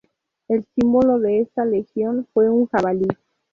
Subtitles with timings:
[0.47, 3.07] El símbolo de esta legión fue un jabalí.